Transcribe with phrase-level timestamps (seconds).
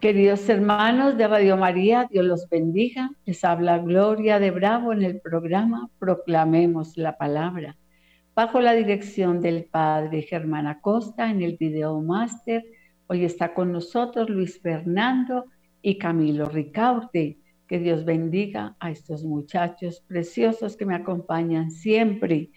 [0.00, 3.10] Queridos hermanos de Radio María, Dios los bendiga.
[3.26, 7.76] Les habla Gloria de Bravo en el programa Proclamemos la Palabra,
[8.34, 12.64] bajo la dirección del Padre Germán Acosta en el video máster.
[13.08, 15.44] Hoy está con nosotros Luis Fernando
[15.82, 17.36] y Camilo Ricaurte.
[17.68, 22.48] Que Dios bendiga a estos muchachos preciosos que me acompañan siempre.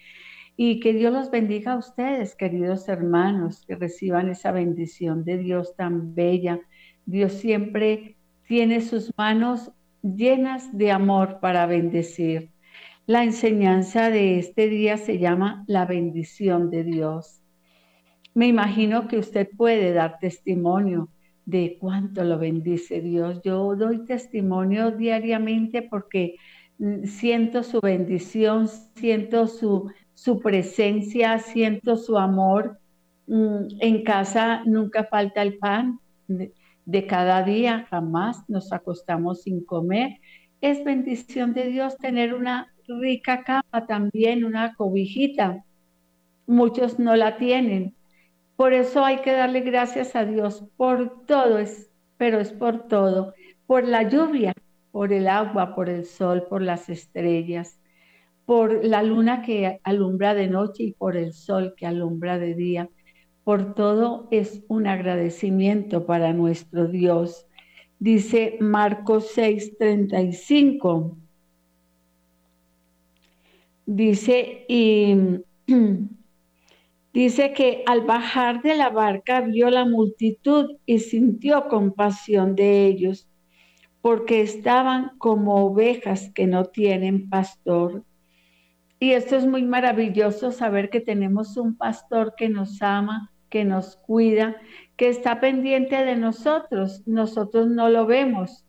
[0.56, 5.76] Y que Dios los bendiga a ustedes, queridos hermanos, que reciban esa bendición de Dios
[5.76, 6.58] tan bella
[7.06, 9.70] Dios siempre tiene sus manos
[10.02, 12.50] llenas de amor para bendecir.
[13.06, 17.40] La enseñanza de este día se llama la bendición de Dios.
[18.34, 21.08] Me imagino que usted puede dar testimonio
[21.44, 23.40] de cuánto lo bendice Dios.
[23.44, 26.36] Yo doy testimonio diariamente porque
[26.78, 32.78] mm, siento su bendición, siento su, su presencia, siento su amor.
[33.26, 36.00] Mm, en casa nunca falta el pan
[36.86, 40.18] de cada día, jamás nos acostamos sin comer.
[40.60, 45.64] Es bendición de Dios tener una rica cama también, una cobijita.
[46.46, 47.94] Muchos no la tienen.
[48.56, 53.34] Por eso hay que darle gracias a Dios por todo, es, pero es por todo,
[53.66, 54.52] por la lluvia,
[54.92, 57.80] por el agua, por el sol, por las estrellas,
[58.46, 62.88] por la luna que alumbra de noche y por el sol que alumbra de día
[63.44, 67.46] por todo es un agradecimiento para nuestro Dios.
[67.98, 71.16] Dice Marcos 6:35.
[73.86, 75.14] Dice, y
[77.12, 83.28] dice que al bajar de la barca vio la multitud y sintió compasión de ellos,
[84.00, 88.04] porque estaban como ovejas que no tienen pastor.
[88.98, 93.94] Y esto es muy maravilloso saber que tenemos un pastor que nos ama, que nos
[93.94, 94.56] cuida,
[94.96, 97.06] que está pendiente de nosotros.
[97.06, 98.64] Nosotros no lo vemos,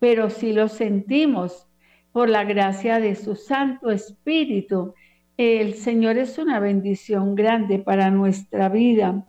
[0.00, 1.68] pero sí lo sentimos
[2.10, 4.92] por la gracia de su Santo Espíritu.
[5.36, 9.24] El Señor es una bendición grande para nuestra vida.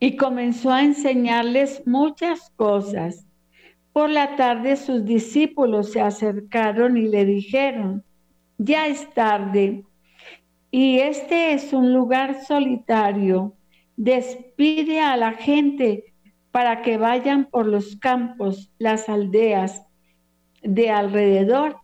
[0.00, 3.26] Y comenzó a enseñarles muchas cosas.
[3.92, 8.04] Por la tarde sus discípulos se acercaron y le dijeron,
[8.56, 9.84] ya es tarde
[10.70, 13.54] y este es un lugar solitario.
[13.96, 16.14] Despide a la gente
[16.50, 19.82] para que vayan por los campos, las aldeas
[20.62, 21.76] de alrededor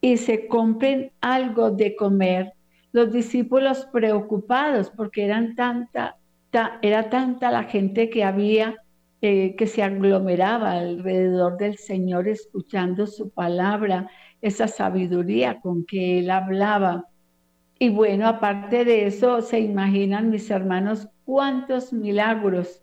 [0.00, 2.52] y se compren algo de comer.
[2.92, 6.16] Los discípulos preocupados porque eran tanta,
[6.82, 8.76] era tanta la gente que había
[9.22, 14.10] eh, que se aglomeraba alrededor del Señor escuchando su palabra,
[14.42, 17.06] esa sabiduría con que él hablaba.
[17.78, 22.82] Y bueno, aparte de eso, se imaginan mis hermanos cuántos milagros,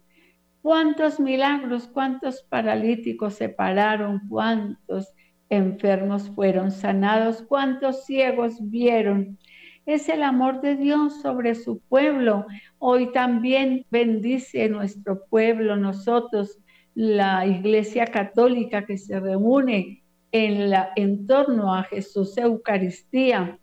[0.61, 5.11] cuántos milagros, cuántos paralíticos se pararon, cuántos
[5.49, 9.39] enfermos fueron sanados, cuántos ciegos vieron.
[9.87, 12.45] Es el amor de Dios sobre su pueblo.
[12.77, 16.59] Hoy también bendice nuestro pueblo, nosotros,
[16.93, 23.59] la Iglesia Católica que se reúne en, la, en torno a Jesús Eucaristía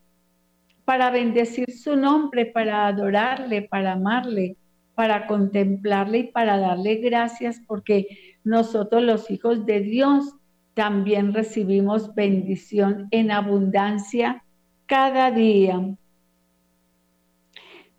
[0.90, 4.56] para bendecir su nombre, para adorarle, para amarle,
[4.96, 8.08] para contemplarle y para darle gracias porque
[8.42, 10.34] nosotros los hijos de Dios
[10.74, 14.42] también recibimos bendición en abundancia
[14.86, 15.94] cada día.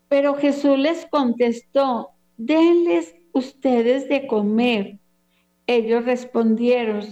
[0.10, 5.00] Pero Jesús les contestó, denles ustedes de comer.
[5.66, 7.06] Ellos respondieron,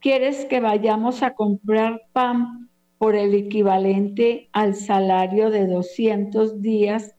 [0.00, 2.69] ¿quieres que vayamos a comprar pan
[3.00, 7.16] por el equivalente al salario de 200 días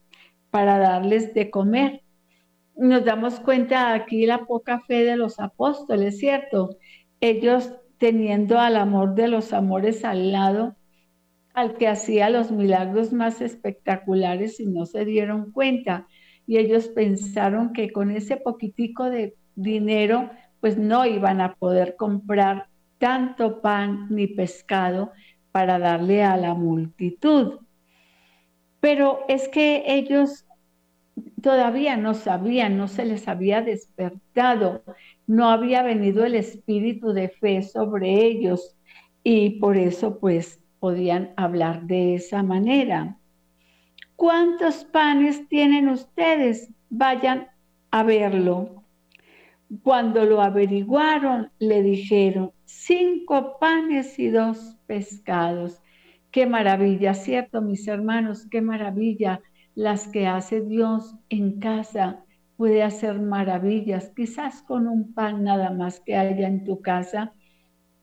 [0.52, 2.04] para darles de comer.
[2.76, 6.78] Nos damos cuenta aquí la poca fe de los apóstoles, ¿cierto?
[7.20, 10.76] Ellos teniendo al amor de los amores al lado,
[11.56, 16.06] al que hacía los milagros más espectaculares y no se dieron cuenta.
[16.46, 20.30] Y ellos pensaron que con ese poquitico de dinero,
[20.60, 22.68] pues no iban a poder comprar
[23.00, 25.12] tanto pan ni pescado
[25.52, 27.60] para darle a la multitud.
[28.80, 30.46] Pero es que ellos
[31.42, 34.84] todavía no sabían, no se les había despertado,
[35.28, 38.76] no había venido el espíritu de fe sobre ellos
[39.24, 43.18] y por eso pues podían hablar de esa manera.
[44.16, 46.70] ¿Cuántos panes tienen ustedes?
[46.90, 47.48] Vayan
[47.92, 48.84] a verlo.
[49.84, 55.82] Cuando lo averiguaron, le dijeron, cinco panes y dos pescados.
[56.32, 58.46] Qué maravilla, ¿cierto, mis hermanos?
[58.52, 59.40] Qué maravilla
[59.74, 62.26] las que hace Dios en casa
[62.58, 67.32] puede hacer maravillas, quizás con un pan nada más que haya en tu casa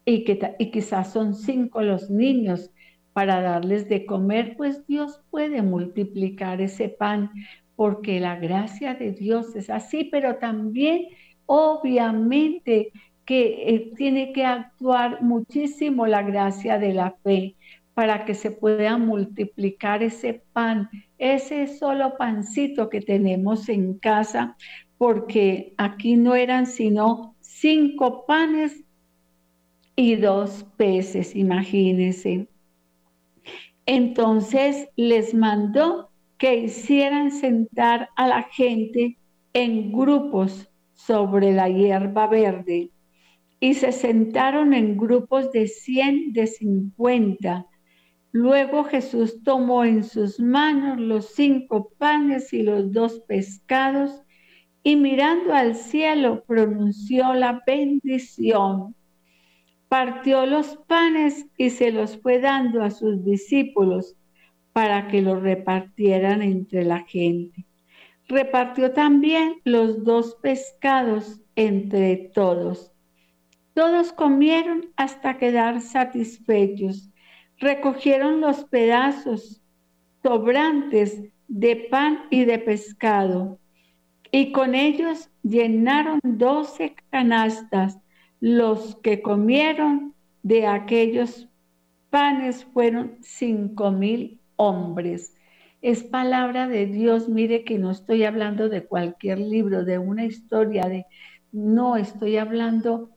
[0.07, 2.71] y, que, y quizás son cinco los niños
[3.13, 7.31] para darles de comer, pues Dios puede multiplicar ese pan
[7.77, 11.09] porque la gracia de Dios es así, pero también
[11.45, 12.93] obviamente
[13.29, 17.57] que eh, tiene que actuar muchísimo la gracia de la fe
[17.93, 20.89] para que se pueda multiplicar ese pan,
[21.19, 24.57] ese solo pancito que tenemos en casa,
[24.97, 28.83] porque aquí no eran sino cinco panes
[29.95, 32.49] y dos peces, imagínense.
[33.85, 36.09] Entonces les mandó
[36.39, 39.19] que hicieran sentar a la gente
[39.53, 42.91] en grupos sobre la hierba verde
[43.61, 47.67] y se sentaron en grupos de cien, de cincuenta.
[48.31, 54.23] Luego Jesús tomó en sus manos los cinco panes y los dos pescados
[54.83, 58.95] y mirando al cielo pronunció la bendición.
[59.89, 64.15] Partió los panes y se los fue dando a sus discípulos
[64.73, 67.65] para que los repartieran entre la gente.
[68.29, 72.93] Repartió también los dos pescados entre todos.
[73.79, 77.13] Todos comieron hasta quedar satisfechos.
[77.59, 79.63] Recogieron los pedazos
[80.21, 83.61] sobrantes de pan y de pescado
[84.33, 88.01] y con ellos llenaron doce canastas.
[88.41, 91.49] Los que comieron de aquellos
[92.11, 95.37] panes fueron cinco mil hombres.
[95.83, 97.29] Es palabra de Dios.
[97.29, 101.07] Mire que no estoy hablando de cualquier libro, de una historia, de
[101.53, 103.11] no estoy hablando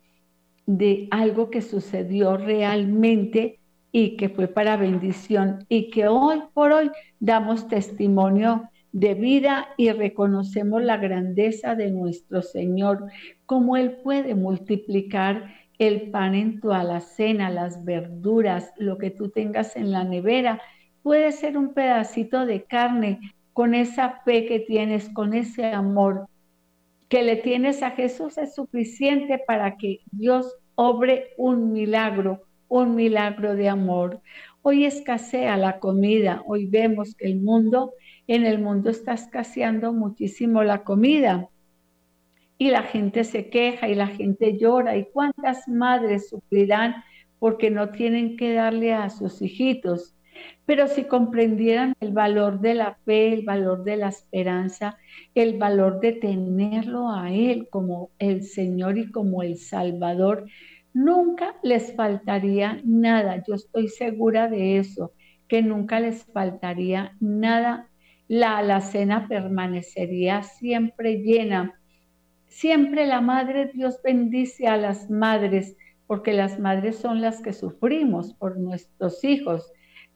[0.65, 3.59] de algo que sucedió realmente
[3.91, 9.91] y que fue para bendición y que hoy por hoy damos testimonio de vida y
[9.91, 13.05] reconocemos la grandeza de nuestro Señor,
[13.45, 19.75] como Él puede multiplicar el pan en tu alacena, las verduras, lo que tú tengas
[19.75, 20.61] en la nevera.
[21.01, 23.19] Puede ser un pedacito de carne
[23.53, 26.27] con esa fe que tienes, con ese amor
[27.11, 33.53] que le tienes a Jesús es suficiente para que Dios obre un milagro, un milagro
[33.53, 34.21] de amor.
[34.61, 37.91] Hoy escasea la comida, hoy vemos que el mundo,
[38.27, 41.49] en el mundo está escaseando muchísimo la comida.
[42.57, 44.95] Y la gente se queja y la gente llora.
[44.95, 47.03] ¿Y cuántas madres sufrirán
[47.39, 50.15] porque no tienen que darle a sus hijitos?
[50.65, 54.97] Pero si comprendieran el valor de la fe, el valor de la esperanza,
[55.35, 60.45] el valor de tenerlo a Él como el Señor y como el Salvador,
[60.93, 63.43] nunca les faltaría nada.
[63.47, 65.13] Yo estoy segura de eso,
[65.47, 67.89] que nunca les faltaría nada.
[68.27, 71.79] La alacena permanecería siempre llena.
[72.47, 75.75] Siempre la Madre Dios bendice a las madres,
[76.07, 79.71] porque las madres son las que sufrimos por nuestros hijos,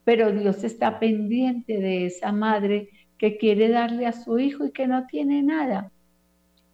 [0.05, 4.87] pero Dios está pendiente de esa madre que quiere darle a su hijo y que
[4.87, 5.91] no tiene nada.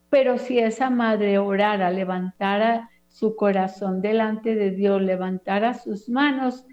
[0.10, 6.66] Pero si esa madre orara, levantara su corazón delante de Dios, levantara sus manos,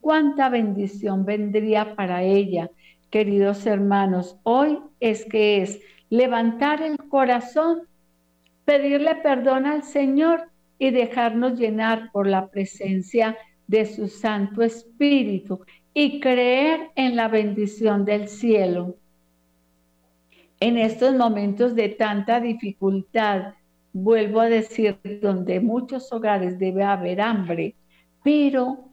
[0.00, 2.70] cuánta bendición vendría para ella.
[3.10, 7.82] Queridos hermanos, hoy es que es levantar el corazón,
[8.64, 10.48] pedirle perdón al Señor
[10.78, 13.36] y dejarnos llenar por la presencia
[13.66, 15.60] de su Santo Espíritu
[15.94, 18.96] y creer en la bendición del cielo.
[20.58, 23.54] En estos momentos de tanta dificultad,
[23.92, 27.76] vuelvo a decir, donde muchos hogares debe haber hambre,
[28.24, 28.88] pero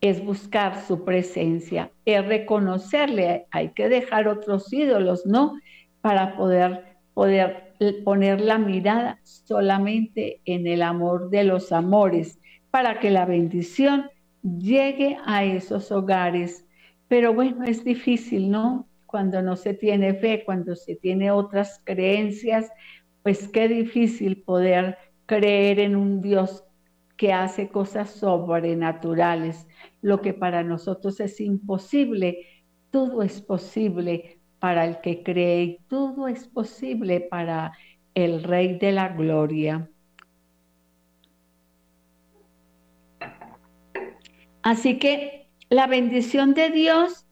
[0.00, 5.58] es buscar su presencia, es reconocerle, hay que dejar otros ídolos, ¿no?
[6.00, 7.74] Para poder, poder
[8.04, 12.38] poner la mirada solamente en el amor de los amores,
[12.70, 14.10] para que la bendición
[14.44, 16.66] llegue a esos hogares.
[17.08, 18.88] Pero bueno, es difícil, ¿no?
[19.06, 22.70] Cuando no se tiene fe, cuando se tiene otras creencias,
[23.22, 26.64] pues qué difícil poder creer en un Dios
[27.16, 29.66] que hace cosas sobrenaturales.
[30.02, 32.46] Lo que para nosotros es imposible,
[32.90, 37.72] todo es posible para el que cree todo es posible para
[38.14, 39.90] el Rey de la Gloria.
[44.64, 47.26] Así que la bendición de Dios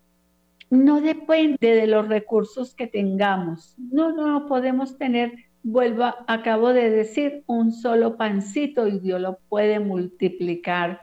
[0.68, 3.74] no depende de los recursos que tengamos.
[3.78, 9.80] No, no podemos tener vuelvo, acabo de decir, un solo pancito y Dios lo puede
[9.80, 11.00] multiplicar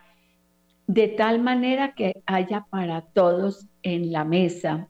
[0.85, 4.87] de tal manera que haya para todos en la mesa.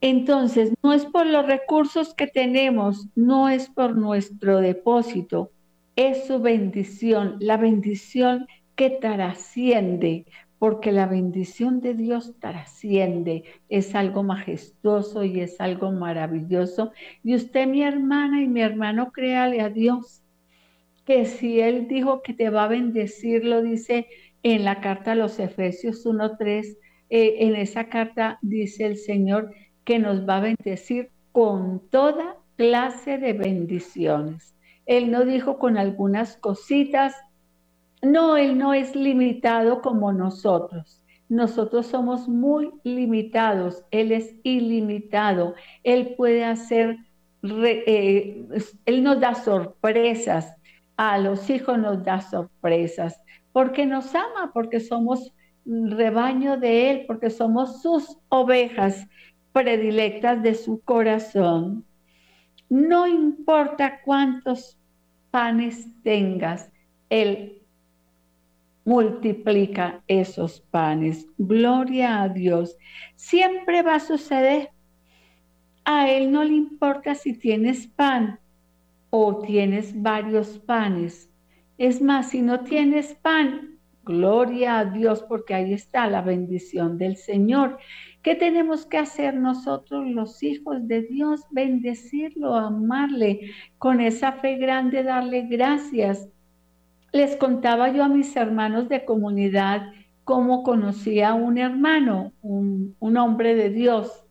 [0.00, 5.50] Entonces, no es por los recursos que tenemos, no es por nuestro depósito,
[5.96, 10.26] es su bendición, la bendición que trasciende,
[10.58, 16.92] porque la bendición de Dios trasciende, es algo majestuoso y es algo maravilloso.
[17.24, 20.22] Y usted, mi hermana y mi hermano, créale a Dios,
[21.04, 24.06] que si Él dijo que te va a bendecir, lo dice
[24.42, 26.76] en la carta a los Efesios 1.3,
[27.10, 29.52] eh, en esa carta dice el Señor
[29.84, 34.54] que nos va a bendecir con toda clase de bendiciones.
[34.86, 37.14] Él no dijo con algunas cositas,
[38.02, 41.02] no, Él no es limitado como nosotros.
[41.28, 46.98] Nosotros somos muy limitados, Él es ilimitado, Él puede hacer,
[47.42, 48.44] eh,
[48.84, 50.54] Él nos da sorpresas,
[50.96, 53.18] a los hijos nos da sorpresas,
[53.52, 55.32] porque nos ama, porque somos
[55.64, 59.06] rebaño de Él, porque somos sus ovejas
[59.52, 61.84] predilectas de su corazón.
[62.68, 64.76] No importa cuántos
[65.30, 66.70] panes tengas,
[67.08, 67.61] Él
[68.84, 71.26] multiplica esos panes.
[71.38, 72.76] Gloria a Dios.
[73.16, 74.70] Siempre va a suceder.
[75.84, 78.38] A Él no le importa si tienes pan
[79.10, 81.28] o tienes varios panes.
[81.78, 87.16] Es más, si no tienes pan, gloria a Dios porque ahí está la bendición del
[87.16, 87.78] Señor.
[88.22, 91.40] ¿Qué tenemos que hacer nosotros los hijos de Dios?
[91.50, 96.28] Bendecirlo, amarle, con esa fe grande darle gracias
[97.12, 99.92] les contaba yo a mis hermanos de comunidad
[100.24, 104.24] cómo conocía a un hermano, un, hombre de Dios,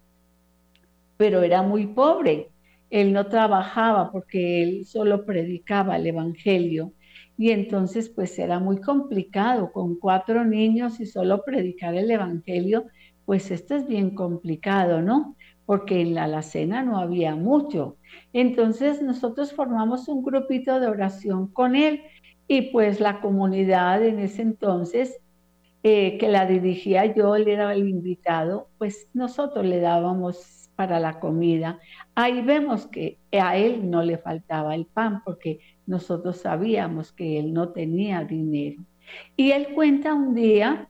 [1.17, 2.49] pero era muy pobre.
[2.89, 6.93] Él no trabajaba porque él solo predicaba el Evangelio.
[7.37, 12.85] Y entonces pues era muy complicado con cuatro niños y solo predicar el Evangelio,
[13.25, 15.35] pues esto es bien complicado, ¿no?
[15.65, 17.97] Porque en la alacena no había mucho.
[18.33, 22.01] Entonces nosotros formamos un grupito de oración con él
[22.51, 25.21] y pues la comunidad en ese entonces,
[25.83, 31.21] eh, que la dirigía yo, él era el invitado, pues nosotros le dábamos para la
[31.21, 31.79] comida.
[32.13, 37.53] Ahí vemos que a él no le faltaba el pan porque nosotros sabíamos que él
[37.53, 38.83] no tenía dinero.
[39.37, 40.89] Y él cuenta un día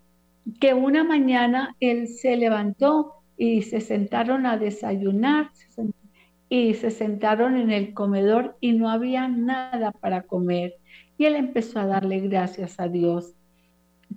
[0.59, 5.51] que una mañana él se levantó y se sentaron a desayunar
[6.49, 10.80] y se sentaron en el comedor y no había nada para comer.
[11.21, 13.35] Y él empezó a darle gracias a Dios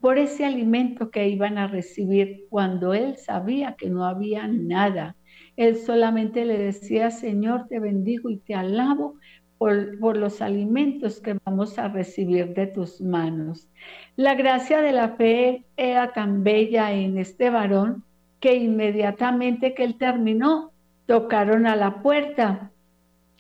[0.00, 5.14] por ese alimento que iban a recibir cuando él sabía que no había nada.
[5.58, 9.16] Él solamente le decía, Señor, te bendigo y te alabo
[9.58, 13.68] por, los alimentos que vamos a recibir de tus manos.
[14.16, 18.02] La gracia de la fe era tan bella en este varón
[18.40, 20.72] que inmediatamente que él terminó,
[21.04, 22.70] tocaron a la puerta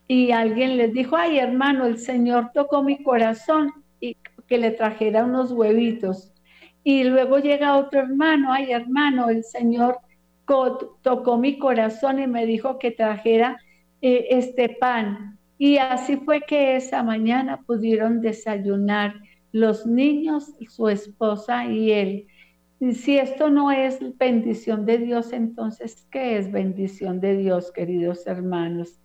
[0.06, 5.24] y alguien les dijo, ay hermano, el Señor tocó mi corazón y que le trajera
[5.24, 6.32] unos huevitos.
[6.82, 9.98] Y luego llega otro hermano, ay hermano, el Señor
[11.02, 13.58] tocó mi corazón y me dijo que trajera
[14.02, 15.38] eh, este pan.
[15.56, 19.14] Y así fue que esa mañana pudieron desayunar
[19.52, 22.26] los niños, su esposa y él.
[22.80, 28.26] Y si esto no es bendición de Dios, entonces, ¿qué es bendición de Dios, queridos
[28.26, 28.98] hermanos?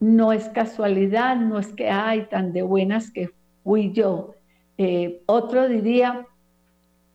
[0.00, 3.30] No es casualidad, no es que hay tan de buenas que
[3.64, 4.34] fui yo.
[4.76, 6.26] Eh, otro diría,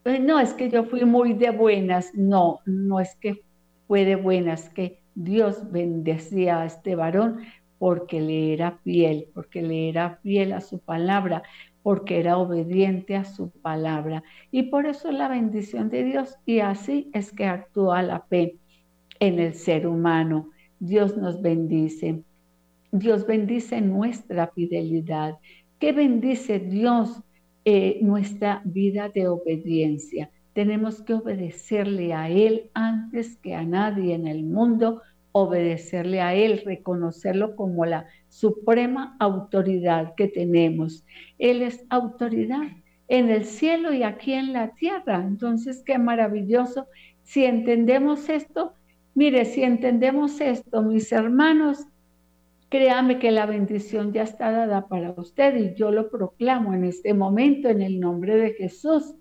[0.04, 2.14] eh, no, es que yo fui muy de buenas.
[2.14, 3.42] No, no es que
[3.86, 7.40] fue de buenas, que Dios bendecía a este varón
[7.78, 11.42] porque le era fiel, porque le era fiel a su palabra,
[11.82, 14.22] porque era obediente a su palabra.
[14.50, 18.56] Y por eso la bendición de Dios, y así es que actúa la fe
[19.20, 20.50] en el ser humano.
[20.80, 22.22] Dios nos bendice.
[22.96, 25.38] Dios bendice nuestra fidelidad.
[25.80, 27.24] ¿Qué bendice Dios?
[27.64, 30.30] Eh, nuestra vida de obediencia.
[30.52, 36.62] Tenemos que obedecerle a Él antes que a nadie en el mundo, obedecerle a Él,
[36.64, 41.04] reconocerlo como la suprema autoridad que tenemos.
[41.40, 42.62] Él es autoridad
[43.08, 45.16] en el cielo y aquí en la tierra.
[45.16, 46.86] Entonces, qué maravilloso.
[47.24, 48.74] Si entendemos esto,
[49.16, 51.88] mire, si entendemos esto, mis hermanos,
[52.74, 57.14] Créame que la bendición ya está dada para usted y yo lo proclamo en este
[57.14, 59.14] momento en el nombre de Jesús,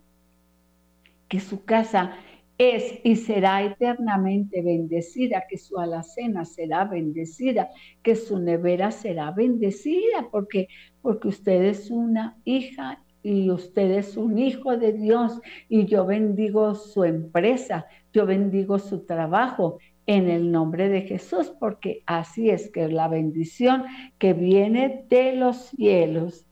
[1.28, 2.16] que su casa
[2.58, 7.70] es y será eternamente bendecida, que su alacena será bendecida,
[8.02, 10.68] que su nevera será bendecida, porque,
[11.04, 16.74] porque usted es una hija y usted es un hijo de Dios y yo bendigo
[16.74, 22.88] su empresa, yo bendigo su trabajo en el nombre de Jesús, porque así es que
[22.90, 23.86] la bendición
[24.18, 26.46] que viene de los cielos.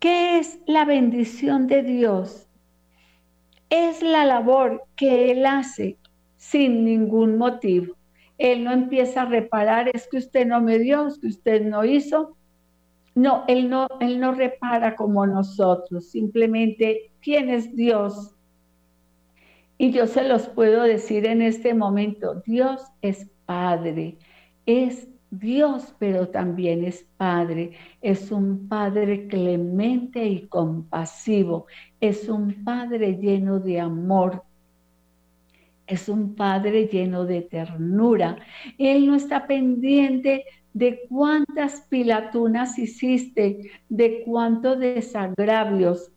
[0.00, 2.48] ¿Qué es la bendición de Dios?
[3.70, 5.98] Es la labor que Él hace
[6.36, 7.94] sin ningún motivo.
[8.38, 11.84] Él no empieza a reparar, es que usted no me dio, es que usted no
[11.84, 12.36] hizo.
[13.14, 18.37] No, Él no, Él no repara como nosotros, simplemente, ¿quién es Dios?
[19.78, 24.18] Y yo se los puedo decir en este momento, Dios es Padre,
[24.66, 27.72] es Dios, pero también es Padre.
[28.00, 31.66] Es un Padre clemente y compasivo.
[32.00, 34.42] Es un Padre lleno de amor.
[35.86, 38.38] Es un Padre lleno de ternura.
[38.78, 46.10] Él no está pendiente de cuántas pilatunas hiciste, de cuántos desagravios.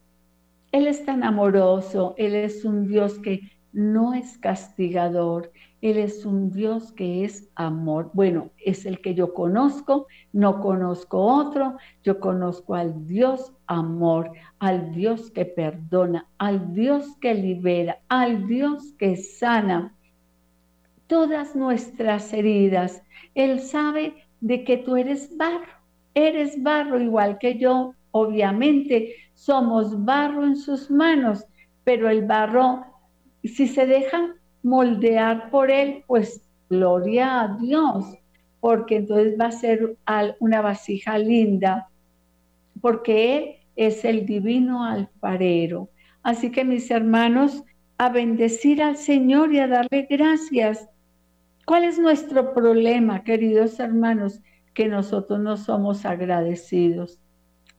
[0.71, 3.41] Él es tan amoroso, Él es un Dios que
[3.73, 5.51] no es castigador,
[5.81, 8.11] Él es un Dios que es amor.
[8.13, 14.93] Bueno, es el que yo conozco, no conozco otro, yo conozco al Dios amor, al
[14.93, 19.93] Dios que perdona, al Dios que libera, al Dios que sana
[21.07, 23.03] todas nuestras heridas.
[23.35, 25.67] Él sabe de que tú eres barro,
[26.13, 31.48] eres barro igual que yo, obviamente somos barro en sus manos,
[31.83, 32.86] pero el barro,
[33.43, 38.05] si se deja moldear por él, pues gloria a Dios,
[38.60, 39.98] porque entonces va a ser
[40.39, 41.89] una vasija linda,
[42.81, 45.89] porque Él es el divino alfarero.
[46.21, 47.63] Así que mis hermanos,
[47.98, 50.88] a bendecir al Señor y a darle gracias.
[51.65, 54.39] ¿Cuál es nuestro problema, queridos hermanos?
[54.75, 57.19] Que nosotros no somos agradecidos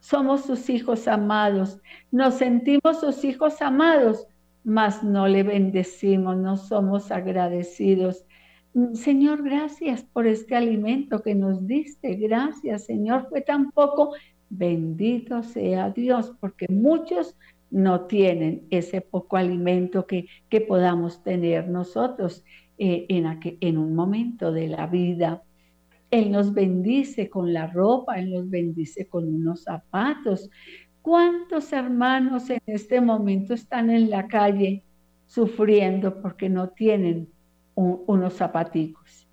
[0.02, 4.26] somos sus hijos amados, nos sentimos sus hijos amados,
[4.64, 8.24] mas no le bendecimos, no somos agradecidos.
[8.74, 12.16] Mm, Señor, gracias por este alimento que nos diste.
[12.16, 14.12] Gracias, Señor, fue tan poco.
[14.50, 17.36] Bendito sea Dios, porque muchos
[17.70, 22.44] no tienen ese poco alimento que, que podamos tener nosotros
[22.76, 25.44] eh, en, en un momento de la vida.
[26.12, 30.50] Él nos bendice con la ropa, Él nos bendice con unos zapatos.
[31.00, 34.82] ¿Cuántos hermanos en este momento están en la calle
[35.26, 37.28] sufriendo porque no tienen
[37.74, 39.26] unos zapaticos,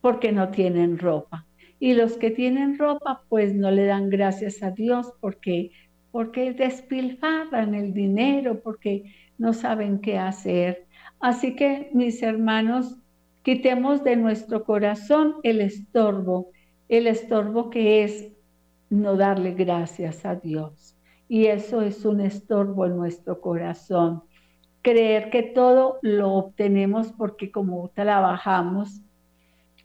[0.00, 1.44] porque no tienen ropa?
[1.80, 5.72] Y los que tienen ropa, pues no le dan gracias a Dios porque,
[6.12, 10.86] porque despilfarran el dinero, porque no saben qué hacer.
[11.18, 12.98] Así que, mis hermanos,
[13.48, 16.50] Quitemos de nuestro corazón el estorbo,
[16.90, 18.28] el estorbo que es
[18.90, 20.94] no darle gracias a Dios.
[21.30, 24.22] Y eso es un estorbo en nuestro corazón.
[24.82, 29.00] Creer que todo lo obtenemos porque como trabajamos,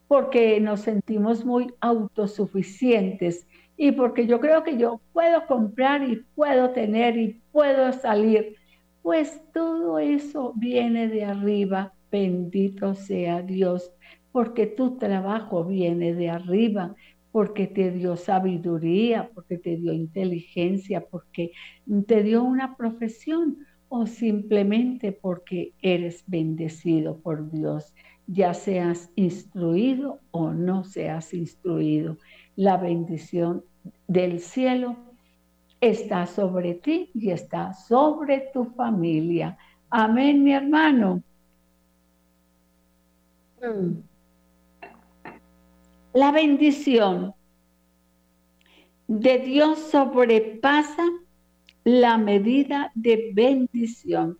[0.09, 3.47] porque nos sentimos muy autosuficientes
[3.77, 8.57] y porque yo creo que yo puedo comprar y puedo tener y puedo salir.
[9.01, 13.91] Pues todo eso viene de arriba Bendito sea Dios,
[14.31, 16.95] porque tu trabajo viene de arriba,
[17.31, 21.53] porque te dio sabiduría, porque te dio inteligencia, porque
[22.05, 23.57] te dio una profesión
[23.89, 27.95] o simplemente porque eres bendecido por Dios,
[28.27, 32.19] ya seas instruido o no seas instruido.
[32.55, 33.63] La bendición
[34.07, 34.97] del cielo
[35.81, 39.57] está sobre ti y está sobre tu familia.
[39.89, 41.23] Amén, mi hermano.
[43.63, 44.03] Mm.
[46.13, 47.33] La bendición
[49.07, 51.03] de Dios sobrepasa
[51.85, 54.37] la medida de bendición.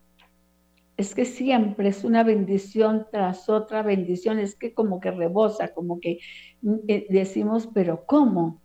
[0.97, 5.99] Es que siempre es una bendición tras otra bendición, es que como que rebosa, como
[5.99, 6.19] que
[6.61, 8.61] mm, eh, decimos, pero ¿cómo?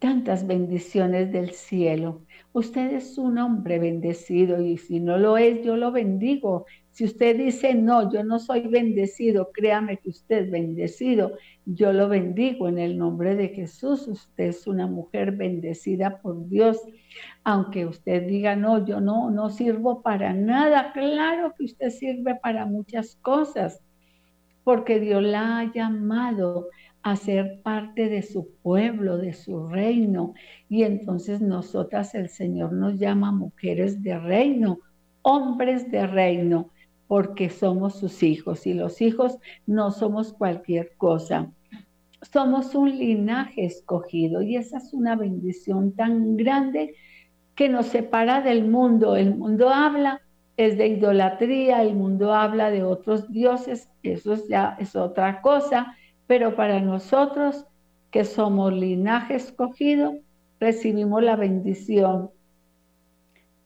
[0.00, 2.22] Tantas bendiciones del cielo.
[2.52, 7.36] Usted es un hombre bendecido y si no lo es, yo lo bendigo si usted
[7.36, 11.32] dice, no, yo no soy bendecido, créame que usted es bendecido.
[11.64, 14.08] Yo lo bendigo en el nombre de Jesús.
[14.08, 16.78] Usted es una mujer bendecida por Dios.
[17.44, 20.92] Aunque usted diga, no, yo no, no sirvo para nada.
[20.92, 23.80] Claro que usted sirve para muchas cosas,
[24.64, 26.68] porque Dios la ha llamado
[27.02, 30.34] a ser parte de su pueblo, de su reino.
[30.68, 34.80] Y entonces nosotras, el Señor nos llama mujeres de reino,
[35.22, 36.70] hombres de reino
[37.10, 41.50] porque somos sus hijos y los hijos no somos cualquier cosa.
[42.22, 46.94] Somos un linaje escogido y esa es una bendición tan grande
[47.56, 49.16] que nos separa del mundo.
[49.16, 50.20] El mundo habla,
[50.56, 55.96] es de idolatría, el mundo habla de otros dioses, eso ya es otra cosa,
[56.28, 57.66] pero para nosotros
[58.12, 60.14] que somos linaje escogido,
[60.60, 62.30] recibimos la bendición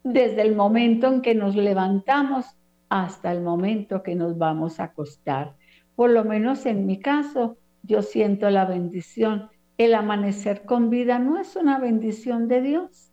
[0.02, 2.56] desde el momento en que nos levantamos
[2.94, 5.56] hasta el momento que nos vamos a acostar.
[5.96, 9.48] Por lo menos en mi caso, yo siento la bendición.
[9.76, 13.10] El amanecer con vida no es una bendición de Dios.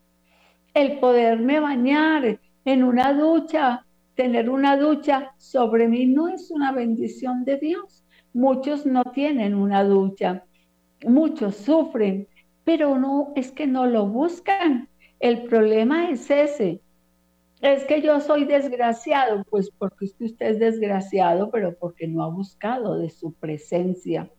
[0.76, 7.44] El poderme bañar en una ducha, tener una ducha sobre mí no es una bendición
[7.44, 8.06] de Dios.
[8.34, 10.46] Muchos no tienen una ducha,
[11.08, 12.28] muchos sufren,
[12.63, 14.89] pero no es que no lo buscan.
[15.20, 16.82] El problema es ese.
[17.62, 22.97] Es que yo soy desgraciado, pues porque usted es desgraciado, pero porque no ha buscado
[22.97, 24.32] de su presencia.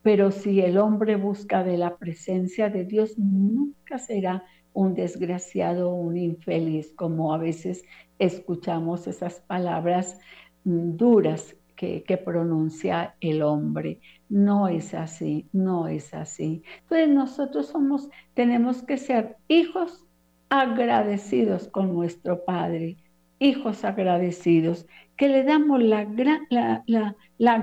[0.00, 6.16] Pero si el hombre busca de la presencia de Dios, nunca será un desgraciado, un
[6.16, 7.84] infeliz, como a veces
[8.18, 10.18] escuchamos esas palabras
[10.64, 14.00] mm, duras que, que, pronuncia el hombre.
[14.30, 16.62] No es así, no es así.
[16.82, 20.06] Entonces nosotros somos, tenemos que ser hijos
[20.50, 22.96] agradecidos con nuestro Padre,
[23.38, 24.86] hijos agradecidos,
[25.16, 26.04] que le damos la,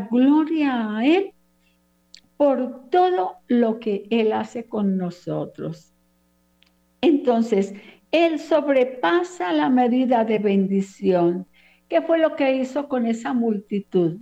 [0.09, 1.33] gloria a Él
[2.37, 5.93] por todo lo que Él hace con nosotros.
[7.01, 7.73] Entonces,
[8.11, 11.45] Él sobrepasa la medida de bendición.
[11.89, 14.17] ¿Qué fue lo que hizo con esa multitud?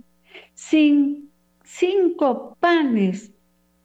[0.54, 3.32] Cinco panes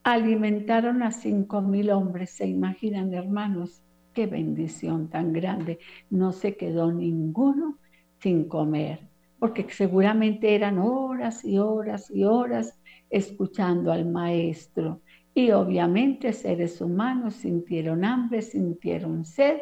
[0.02, 2.30] alimentaron a cinco mil hombres.
[2.30, 3.82] ¿Se imaginan, hermanos?
[4.12, 5.78] Qué bendición tan grande.
[6.10, 7.78] No se quedó ninguno
[8.20, 9.00] sin comer,
[9.38, 15.00] porque seguramente eran horas y horas y horas escuchando al maestro.
[15.34, 19.60] Y obviamente seres humanos sintieron hambre, sintieron sed.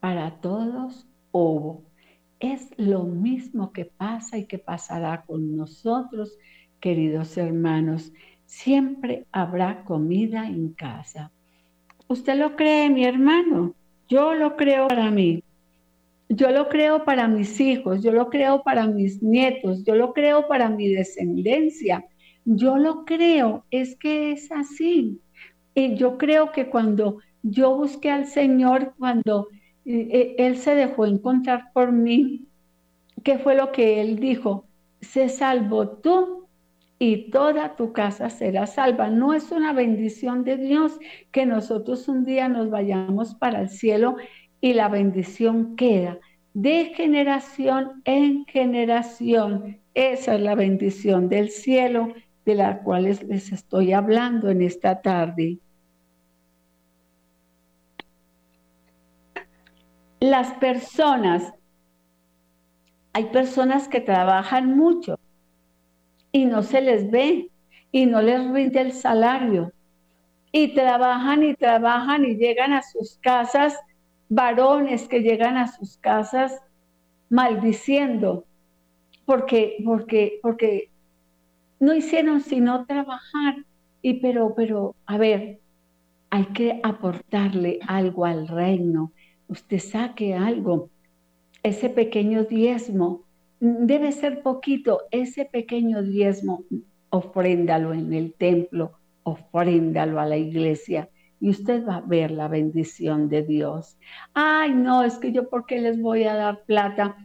[0.00, 1.82] Para todos hubo.
[2.40, 6.36] Es lo mismo que pasa y que pasará con nosotros,
[6.80, 8.12] queridos hermanos.
[8.46, 11.30] Siempre habrá comida en casa.
[12.14, 13.74] ¿Usted lo cree, mi hermano?
[14.08, 15.42] Yo lo creo para mí.
[16.28, 20.46] Yo lo creo para mis hijos, yo lo creo para mis nietos, yo lo creo
[20.46, 22.04] para mi descendencia.
[22.44, 25.18] Yo lo creo, es que es así.
[25.74, 29.48] Y yo creo que cuando yo busqué al Señor, cuando
[29.84, 32.46] eh, eh, Él se dejó encontrar por mí,
[33.24, 34.66] ¿qué fue lo que Él dijo?
[35.00, 36.43] Se salvó tú
[37.04, 39.10] y toda tu casa será salva.
[39.10, 40.98] No es una bendición de Dios
[41.32, 44.16] que nosotros un día nos vayamos para el cielo
[44.62, 46.18] y la bendición queda
[46.54, 49.80] de generación en generación.
[49.92, 52.14] Esa es la bendición del cielo
[52.46, 55.58] de la cual les estoy hablando en esta tarde.
[60.20, 61.52] Las personas,
[63.12, 65.18] hay personas que trabajan mucho,
[66.34, 67.48] y no se les ve
[67.92, 69.72] y no les rinde el salario.
[70.50, 73.78] Y trabajan y trabajan y llegan a sus casas,
[74.28, 76.60] varones que llegan a sus casas
[77.30, 78.46] maldiciendo,
[79.24, 80.90] porque, porque, porque
[81.78, 83.64] no hicieron sino trabajar.
[84.02, 85.60] Y pero, pero, a ver,
[86.30, 89.12] hay que aportarle algo al reino.
[89.46, 90.90] Usted saque algo,
[91.62, 93.23] ese pequeño diezmo
[93.64, 96.64] debe ser poquito, ese pequeño diezmo,
[97.08, 101.08] ofréndalo en el templo, ofréndalo a la iglesia
[101.40, 103.96] y usted va a ver la bendición de Dios.
[104.34, 107.16] Ay, no, es que yo, ¿por qué les voy a dar plata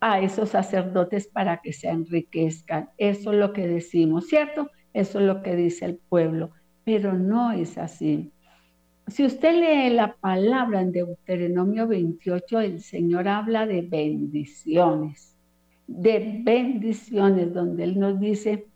[0.00, 2.90] a esos sacerdotes para que se enriquezcan?
[2.98, 4.70] Eso es lo que decimos, ¿cierto?
[4.92, 6.50] Eso es lo que dice el pueblo,
[6.82, 8.32] pero no es así.
[9.06, 15.37] Si usted lee la palabra en Deuteronomio 28, el Señor habla de bendiciones
[15.88, 18.66] de bendiciones, donde Él nos dice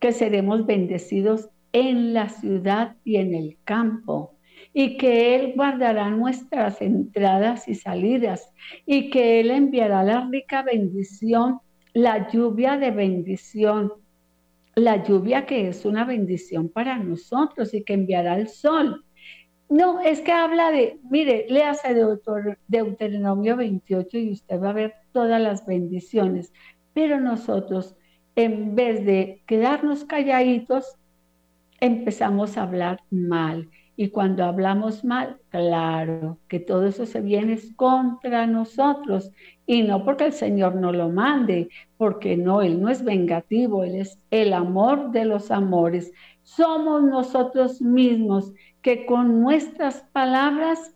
[0.00, 4.34] que seremos bendecidos en la ciudad y en el campo,
[4.72, 8.50] y que Él guardará nuestras entradas y salidas,
[8.86, 11.60] y que Él enviará la rica bendición,
[11.92, 13.92] la lluvia de bendición,
[14.74, 19.04] la lluvia que es una bendición para nosotros y que enviará el sol.
[19.68, 21.94] No, es que habla de, mire, léase
[22.68, 26.52] Deuteronomio 28 y usted va a ver todas las bendiciones.
[26.92, 27.96] Pero nosotros,
[28.34, 30.84] en vez de quedarnos calladitos,
[31.80, 33.70] empezamos a hablar mal.
[33.96, 39.30] Y cuando hablamos mal, claro que todo eso se viene contra nosotros.
[39.64, 43.94] Y no porque el Señor no lo mande, porque no, Él no es vengativo, Él
[43.94, 46.12] es el amor de los amores.
[46.42, 48.52] Somos nosotros mismos
[48.82, 50.92] que con nuestras palabras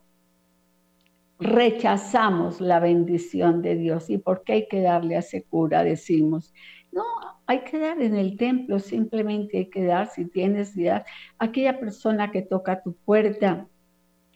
[1.40, 4.10] rechazamos la bendición de Dios.
[4.10, 5.82] ¿Y por qué hay que darle a cura?
[5.82, 6.52] Decimos,
[6.92, 7.02] no,
[7.46, 11.04] hay que dar en el templo, simplemente hay que dar si tienes ya
[11.38, 13.66] aquella persona que toca tu puerta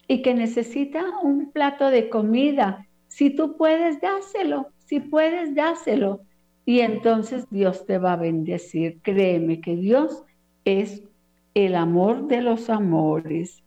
[0.09, 2.87] y que necesita un plato de comida.
[3.09, 6.21] Si tú puedes, dáselo, si puedes, dáselo.
[6.67, 9.01] Y entonces Dios te va a bendecir.
[9.03, 10.25] Créeme que Dios
[10.65, 11.03] es
[11.55, 13.64] el amor de los amores.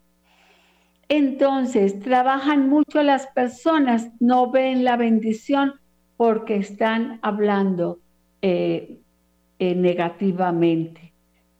[1.09, 5.73] Entonces, trabajan mucho las personas, no ven la bendición
[6.17, 7.99] porque están hablando
[8.41, 8.99] eh,
[9.59, 11.13] eh, negativamente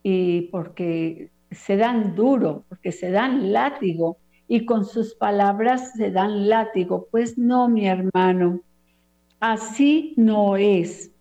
[0.04, 4.18] y porque se dan duro, porque se dan látigo
[4.50, 7.08] y con sus palabras se dan látigo.
[7.10, 8.62] Pues no, mi hermano,
[9.40, 11.12] así no es.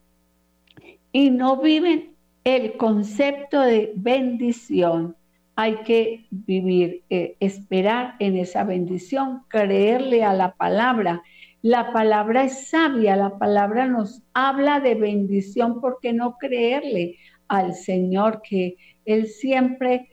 [1.13, 5.17] Y no viven el concepto de bendición
[5.57, 11.23] hay que vivir, eh, esperar en esa bendición, creerle a la palabra.
[11.63, 17.17] La palabra es sabia, la palabra nos habla de bendición, ¿por qué no creerle
[17.49, 20.11] al Señor que Él siempre,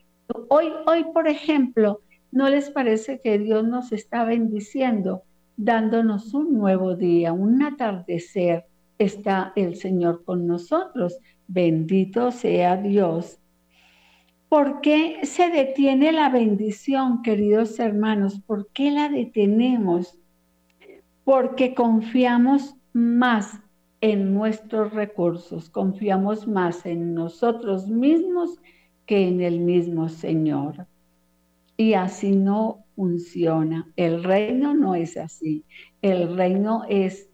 [0.48, 2.00] hoy, hoy por ejemplo,
[2.32, 5.24] ¿no les parece que Dios nos está bendiciendo,
[5.58, 8.66] dándonos un nuevo día, un atardecer?
[8.98, 11.18] Está el Señor con nosotros.
[11.48, 13.40] Bendito sea Dios
[14.54, 18.40] ¿Por qué se detiene la bendición, queridos hermanos?
[18.40, 20.20] ¿Por qué la detenemos?
[21.24, 23.60] Porque confiamos más
[24.00, 28.60] en nuestros recursos, confiamos más en nosotros mismos
[29.08, 30.86] que en el mismo Señor.
[31.76, 33.92] Y así no funciona.
[33.96, 35.66] El reino no es así.
[36.04, 37.28] El reino es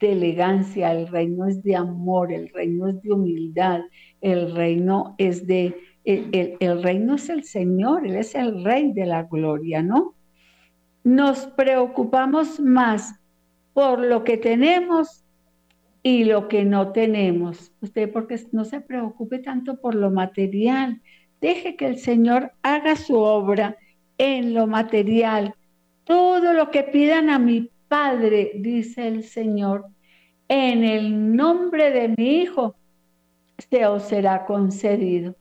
[0.00, 3.82] de elegancia, el reino es de amor, el reino es de humildad,
[4.22, 9.22] el reino es de el, reino es el Señor, Él es el Rey de la
[9.24, 10.14] gloria, ¿no?
[11.02, 13.14] Nos preocupamos más
[13.72, 15.24] por lo que tenemos
[16.02, 17.72] y lo que no tenemos.
[17.80, 21.00] Usted porque no se preocupe tanto por lo material.
[21.40, 23.76] Deje que el Señor haga su obra
[24.18, 25.54] en lo material.
[26.04, 29.86] Todo lo que pidan a mi Padre, dice el Señor,
[30.48, 32.74] en el nombre de mi Hijo,
[33.70, 35.36] se os será concedido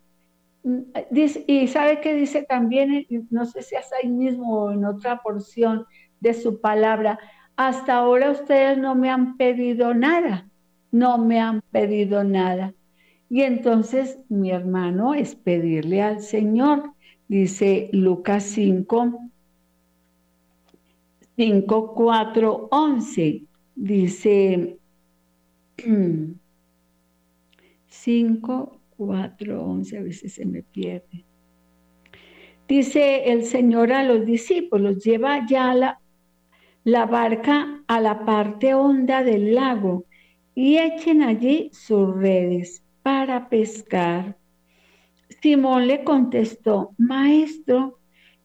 [0.66, 5.86] y sabe que dice también, no sé si es ahí mismo o en otra porción
[6.22, 7.20] de su palabra,
[7.56, 10.48] hasta ahora ustedes no me han pedido nada,
[10.92, 12.74] no me han pedido nada.
[13.30, 16.94] Y entonces mi hermano es pedirle al Señor,
[17.28, 19.20] dice Lucas 5,
[21.36, 23.44] 5, 4, 11,
[23.76, 24.78] dice
[27.88, 31.26] 5, 4, 11, a veces se me pierde.
[32.68, 36.00] Dice el Señor a los discípulos, lleva ya la,
[36.84, 40.06] la barca a la parte honda del lago
[40.56, 44.38] y echen allí sus redes para pescar.
[45.42, 48.00] Simón le contestó, Maestro,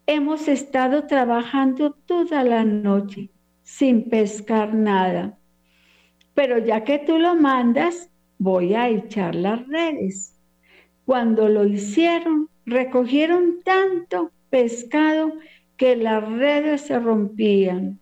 [0.05, 3.29] hemos estado trabajando toda la noche
[3.63, 5.37] sin pescar nada,
[6.33, 10.38] pero ya que tú lo mandas, voy a echar las redes.
[11.09, 15.33] Cuando lo hicieron, recogieron tanto pescado
[15.75, 17.99] que las redes se rompían.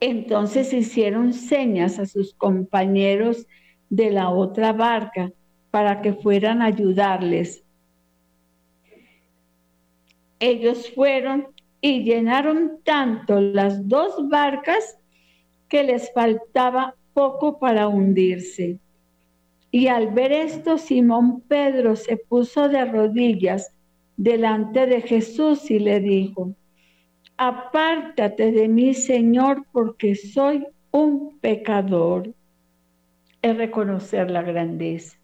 [0.00, 3.46] Entonces hicieron señas a sus compañeros
[3.90, 5.30] de la otra barca
[5.70, 7.62] para que fueran a ayudarles.
[10.40, 11.48] Ellos fueron
[11.82, 14.96] y llenaron tanto las dos barcas
[15.68, 18.78] que les faltaba poco para hundirse.
[19.70, 23.74] Y al ver esto, Simón Pedro se puso de rodillas
[24.16, 26.54] delante de Jesús y le dijo,
[27.36, 32.32] apártate de mí, Señor, porque soy un pecador.
[33.42, 35.18] Es reconocer la grandeza,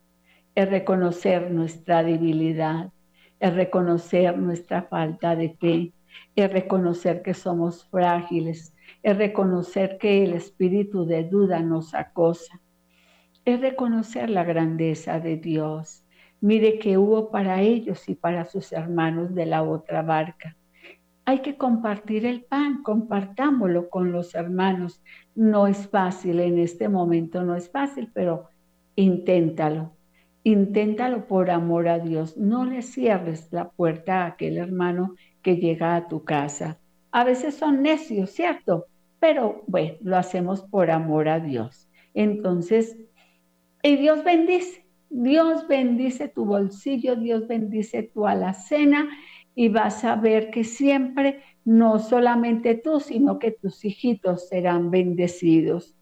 [0.55, 2.93] es reconocer nuestra debilidad,
[3.41, 5.93] es reconocer nuestra falta de fe,
[6.37, 12.61] es reconocer que somos frágiles, es reconocer que el espíritu de duda nos acosa
[13.45, 16.05] es reconocer la grandeza de Dios.
[16.41, 20.57] Mire que hubo para ellos y para sus hermanos de la otra barca.
[21.27, 25.03] Hay que compartir el pan, compartámoslo con los hermanos.
[25.35, 28.49] No es fácil en este momento, no es fácil, pero
[28.95, 29.93] inténtalo.
[30.43, 32.37] Inténtalo por amor a Dios.
[32.37, 36.79] No le cierres la puerta a aquel hermano que llega a tu casa.
[37.11, 38.87] A veces son necios, ¿cierto?
[39.19, 41.89] Pero bueno, lo hacemos por amor a Dios.
[42.13, 42.99] Entonces,
[43.85, 49.11] y Dios bendice, Dios bendice tu bolsillo, Dios bendice tu alacena
[49.55, 55.95] y vas a ver que siempre no solamente tú, sino que tus hijitos serán bendecidos.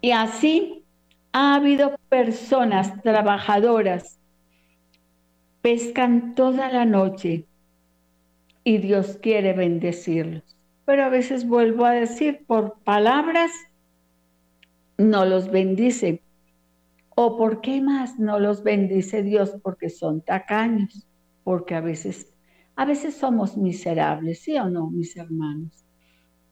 [0.00, 0.84] Y así
[1.32, 4.18] ha habido personas trabajadoras,
[5.60, 7.44] pescan toda la noche
[8.64, 10.57] y Dios quiere bendecirlos.
[10.88, 13.50] Pero a veces vuelvo a decir, por palabras
[14.96, 16.22] no los bendice.
[17.14, 19.54] ¿O por qué más no los bendice Dios?
[19.62, 21.06] Porque son tacaños,
[21.44, 22.32] porque a veces,
[22.74, 25.84] a veces somos miserables, ¿sí o no, mis hermanos?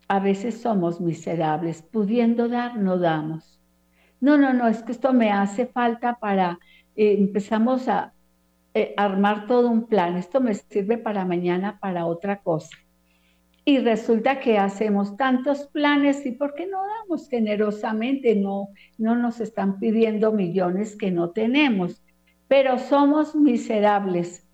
[0.06, 3.58] A veces somos miserables, pudiendo dar, no damos.
[4.20, 6.58] No, no, no, es que esto me hace falta para,
[6.94, 8.12] eh, empezamos a
[8.74, 12.76] eh, armar todo un plan, esto me sirve para mañana, para otra cosa.
[13.68, 18.36] Y resulta que hacemos tantos planes y ¿por qué no damos generosamente?
[18.36, 22.00] No, no nos están pidiendo millones que no tenemos,
[22.46, 24.46] pero somos miserables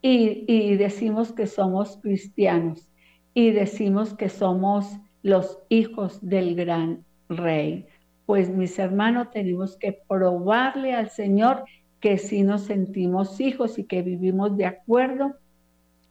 [0.00, 2.88] y, y decimos que somos cristianos
[3.34, 4.86] y decimos que somos
[5.24, 7.86] los hijos del gran rey.
[8.24, 11.64] Pues mis hermanos, tenemos que probarle al Señor
[11.98, 15.34] que sí nos sentimos hijos y que vivimos de acuerdo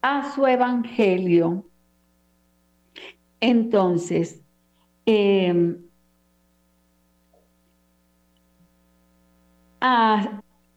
[0.01, 1.68] a su evangelio.
[3.41, 4.41] Entonces,
[5.05, 5.77] em,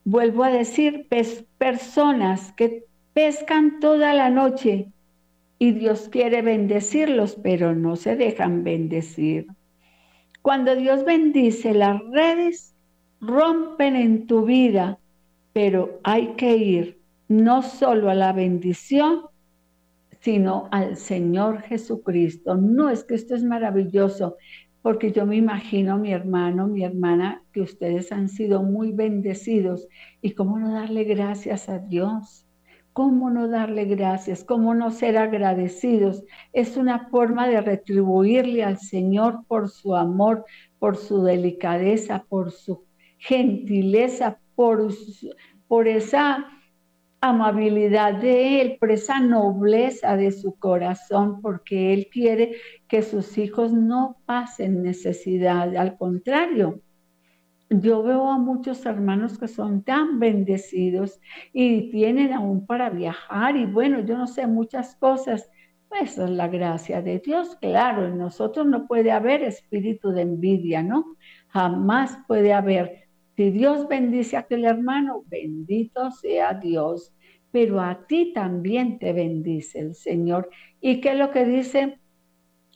[0.05, 1.07] vuelvo a decir,
[1.57, 4.91] personas que pescan toda la noche
[5.59, 9.47] y Dios quiere bendecirlos, pero no se dejan bendecir.
[10.41, 12.75] Cuando Dios bendice las redes,
[13.21, 14.99] rompen en tu vida,
[15.53, 16.99] pero hay que ir
[17.29, 19.21] no solo a la bendición,
[20.23, 22.55] sino al Señor Jesucristo.
[22.55, 24.37] No es que esto es maravilloso,
[24.81, 29.85] porque yo me imagino, mi hermano, mi hermana, que ustedes han sido muy bendecidos.
[30.21, 32.47] ¿Y cómo no darle gracias a Dios?
[32.93, 34.45] ¿Cómo no darle gracias?
[34.45, 36.23] ¿Cómo no ser agradecidos?
[36.53, 40.45] Es una forma de retribuirle al Señor por su amor,
[40.79, 42.85] por su delicadeza, por su
[43.17, 44.87] gentileza, por,
[45.67, 46.47] por esa
[47.29, 52.57] amabilidad de Él, por esa nobleza de su corazón, porque Él quiere
[52.87, 55.73] que sus hijos no pasen necesidad.
[55.77, 56.81] Al contrario,
[57.69, 61.21] yo veo a muchos hermanos que son tan bendecidos
[61.53, 65.49] y tienen aún para viajar y bueno, yo no sé muchas cosas.
[65.87, 70.23] Pues esa es la gracia de Dios, claro, en nosotros no puede haber espíritu de
[70.23, 71.15] envidia, ¿no?
[71.47, 73.02] Jamás puede haber.
[73.35, 77.13] Si Dios bendice a aquel hermano, bendito sea Dios
[77.53, 80.49] pero a ti también te bendice el Señor.
[80.81, 81.99] ¿Y qué es lo que dice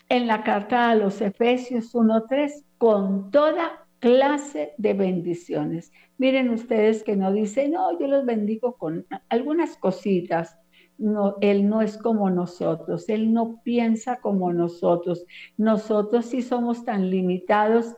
[0.08, 2.64] en la carta a los Efesios 1.3?
[2.78, 5.92] Con toda clase de bendiciones.
[6.20, 10.60] Miren ustedes que no dice, no, yo los bendigo con algunas cositas.
[11.00, 15.26] No, él no es como nosotros, Él no piensa como nosotros.
[15.58, 17.96] Nosotros sí somos tan limitados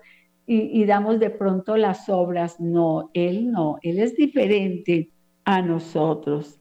[0.51, 2.59] y, damos de pronto las obras.
[2.59, 5.11] No, Él no, Él es diferente
[5.45, 6.59] a nosotros.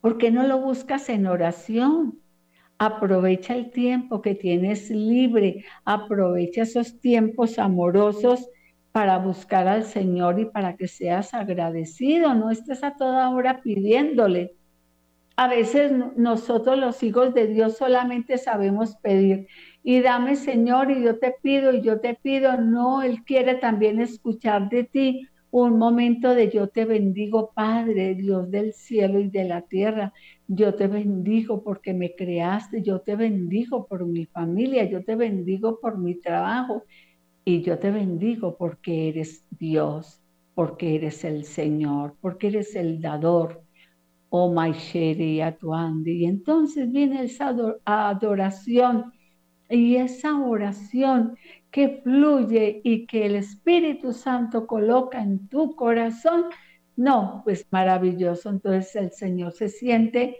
[0.00, 2.18] ¿Por qué no lo buscas en oración?
[2.78, 8.48] Aprovecha el tiempo que tienes libre, aprovecha esos tiempos amorosos
[8.90, 14.54] para buscar al Señor y para que seas agradecido, no estés a toda hora pidiéndole.
[15.36, 19.46] A veces nosotros los hijos de Dios solamente sabemos pedir
[19.84, 22.56] y dame Señor y yo te pido y yo te pido.
[22.58, 28.50] No, Él quiere también escuchar de ti un momento de yo te bendigo, Padre, Dios
[28.50, 30.12] del cielo y de la tierra.
[30.48, 35.78] Yo te bendigo porque me creaste, yo te bendigo por mi familia, yo te bendigo
[35.80, 36.84] por mi trabajo
[37.44, 40.22] y yo te bendigo porque eres Dios,
[40.54, 43.62] porque eres el Señor, porque eres el dador.
[44.30, 46.22] Oh, Maisheri, Atuandi.
[46.22, 47.54] Y entonces viene esa
[47.84, 49.13] adoración
[49.74, 51.36] y esa oración
[51.70, 56.44] que fluye y que el Espíritu Santo coloca en tu corazón,
[56.96, 58.50] no, pues maravilloso.
[58.50, 60.36] Entonces el Señor se siente,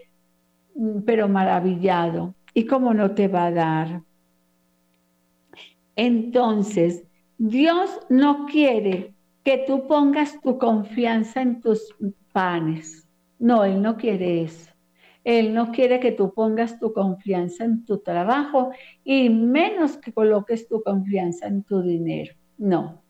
[0.75, 2.35] mm, pero maravillado.
[2.53, 4.01] ¿Y cómo no te va a dar?
[5.97, 7.03] Entonces,
[7.37, 9.13] Dios no quiere
[9.43, 11.93] que tú pongas tu confianza en tus
[12.31, 13.07] panes.
[13.39, 14.74] No, Él no quiere eso.
[15.25, 18.69] Él no quiere que tú pongas tu confianza en tu trabajo
[19.03, 22.35] y menos que coloques tu confianza en tu dinero.
[22.57, 23.01] No,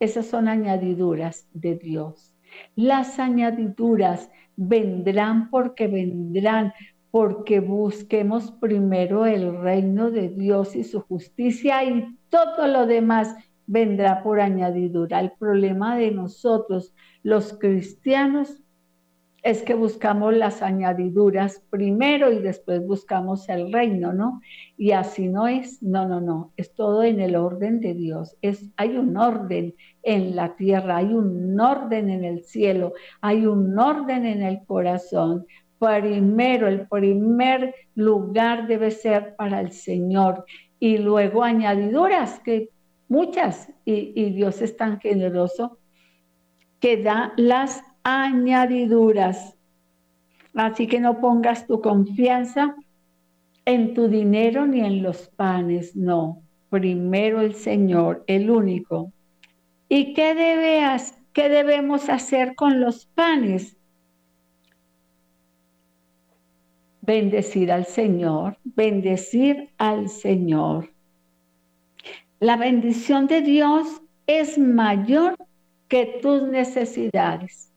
[0.00, 2.34] esas son añadiduras de Dios.
[2.74, 6.72] Las añadiduras vendrán porque vendrán,
[7.12, 13.36] porque busquemos primero el reino de Dios y su justicia y todo lo demás
[13.66, 15.20] vendrá por añadidura.
[15.20, 16.92] El problema de nosotros,
[17.22, 18.60] los cristianos,
[19.42, 24.40] es que buscamos las añadiduras primero y después buscamos el reino, ¿no?
[24.78, 28.36] Y así no es, no, no, no, es todo en el orden de Dios.
[28.40, 29.74] Es, hay un orden
[30.04, 35.44] en la tierra, hay un orden en el cielo, hay un orden en el corazón.
[35.80, 40.44] Primero, el primer lugar debe ser para el Señor
[40.78, 42.68] y luego añadiduras, que
[43.08, 45.78] muchas, y, y Dios es tan generoso
[46.78, 49.56] que da las añadiduras.
[50.54, 52.76] Así que no pongas tu confianza
[53.64, 56.42] en tu dinero ni en los panes, no.
[56.70, 59.12] Primero el Señor, el único.
[59.88, 60.34] ¿Y qué,
[61.32, 63.76] qué debemos hacer con los panes?
[67.02, 70.90] Bendecir al Señor, bendecir al Señor.
[72.40, 75.36] La bendición de Dios es mayor
[75.88, 77.71] que tus necesidades.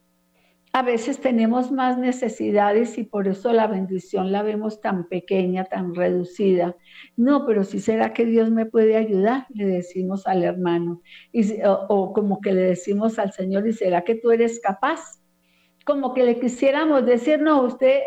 [0.76, 5.95] A veces tenemos más necesidades y por eso la bendición la vemos tan pequeña, tan
[5.95, 6.76] reducida.
[7.15, 11.01] No, pero si será que Dios me puede ayudar, le decimos al hermano.
[11.32, 14.99] Y, o, como que le decimos al Señor, ¿y será que tú eres capaz?
[15.86, 18.01] Como que le quisiéramos decir, no, usted,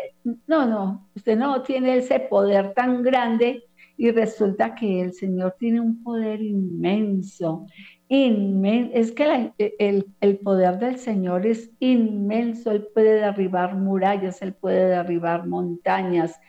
[0.45, 3.63] no, no, usted no tiene ese poder tan grande
[3.97, 7.65] y resulta que el Señor tiene un poder inmenso
[8.09, 14.87] es que el, el, poder del Señor es inmenso, Él puede derribar murallas, Él puede
[14.87, 16.39] derribar montañas,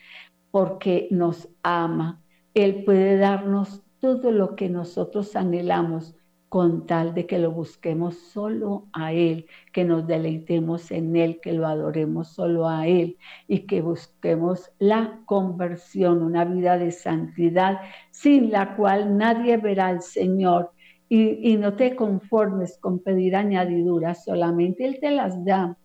[0.51, 2.23] porque nos ama.
[2.55, 6.17] Él puede darnos todo lo que nosotros anhelamos
[6.49, 11.53] con tal de que lo busquemos solo a Él, que nos deleitemos en Él, que
[11.53, 17.81] lo adoremos solo a Él y que busquemos la conversión, una vida de santidad
[18.11, 20.73] sin la cual nadie verá al Señor
[21.13, 25.77] y, no te conformes con pedir añadiduras, solamente Él te las da,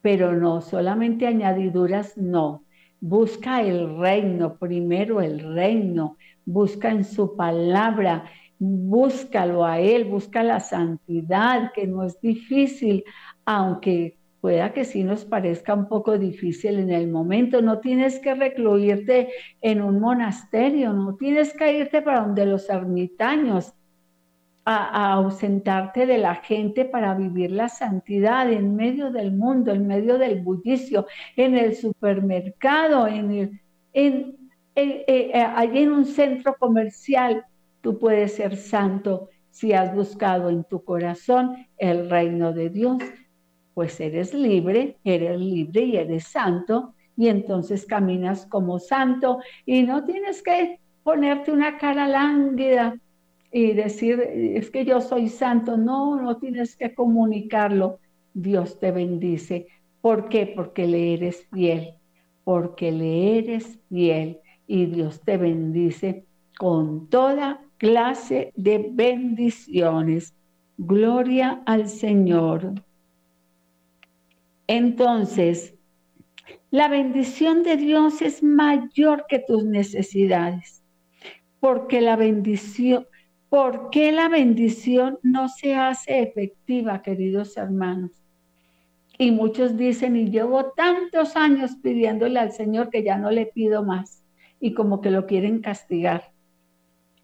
[0.00, 2.64] pero no, solamente añadiduras no.
[3.02, 6.16] Busca el reino, primero el reino,
[6.46, 8.24] busca en su palabra,
[8.58, 13.04] búscalo a Él, busca la santidad, que no es difícil,
[13.44, 17.60] aunque pueda que sí nos parezca un poco difícil en el momento.
[17.60, 19.28] No tienes que recluirte
[19.60, 23.74] en un monasterio, no tienes que irte para donde los ermitaños
[24.64, 30.18] a, ausentarte de la gente para vivir la santidad en medio del mundo, en medio
[30.18, 31.06] del bullicio,
[31.36, 33.58] en el supermercado, en
[34.76, 37.44] eh, eh, allí en un centro comercial,
[37.80, 42.98] tú puedes ser santo si has buscado en tu corazón el reino de Dios.
[43.74, 50.04] Pues eres libre, eres libre y eres santo, y entonces caminas como santo y no
[50.04, 52.94] tienes que ponerte una cara lánguida
[53.52, 55.76] y decir, es que yo soy santo.
[55.76, 57.98] No, no tienes que comunicarlo.
[58.32, 59.66] Dios te bendice.
[60.00, 60.46] ¿Por qué?
[60.46, 61.94] Porque le eres fiel.
[62.44, 64.38] Porque le eres fiel.
[64.66, 66.24] Y Dios te bendice
[66.58, 70.34] con toda clase de bendiciones.
[70.78, 72.74] Gloria al Señor.
[74.66, 75.74] Entonces,
[76.70, 80.80] la bendición de Dios es mayor que tus necesidades,
[81.58, 83.06] porque la bendición,
[83.50, 88.12] ¿Por qué la bendición no se hace efectiva, queridos hermanos?
[89.18, 93.84] Y muchos dicen, y llevo tantos años pidiéndole al Señor que ya no le pido
[93.84, 94.22] más.
[94.60, 96.30] Y como que lo quieren castigar.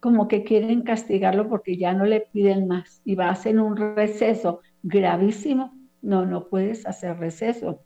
[0.01, 3.01] Como que quieren castigarlo porque ya no le piden más.
[3.05, 5.73] Y va a hacer un receso gravísimo.
[6.01, 7.79] No, no puedes hacer receso.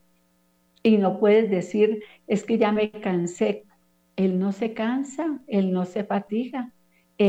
[0.82, 3.66] Y no puedes decir, es que ya me cansé.
[4.16, 6.72] Él no se cansa, él no se fatiga.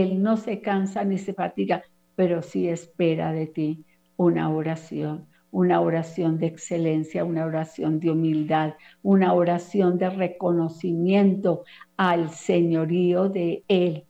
[0.02, 1.84] Él no se cansa ni se fatiga,
[2.16, 3.86] pero sí espera de ti
[4.18, 8.74] una oración, una oración de excelencia, una oración de humildad,
[9.04, 11.64] una oración de reconocimiento
[11.98, 14.06] al señorío de Él.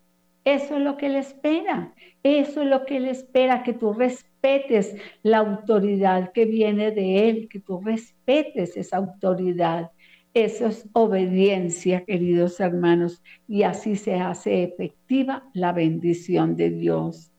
[0.45, 4.95] Eso es lo que Él espera, eso es lo que Él espera, que tú respetes
[5.21, 9.91] la autoridad que viene de Él, que tú respetes esa autoridad
[10.33, 17.31] eso es obediencia, queridos hermanos, y así se hace efectiva la bendición de Dios.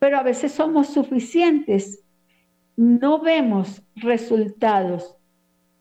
[0.00, 2.04] Pero a veces somos suficientes,
[2.76, 5.16] no vemos resultados